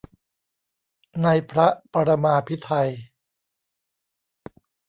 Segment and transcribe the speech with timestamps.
[1.23, 2.89] ในพระปรมาภิไธย